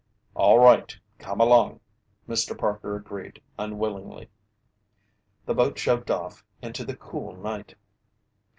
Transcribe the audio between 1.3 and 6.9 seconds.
along," Mr. Parker agreed unwillingly. The boat shoved off into